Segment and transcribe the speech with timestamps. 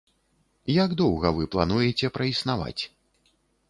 [0.83, 2.79] Як доўга вы плануеце праіснаваць?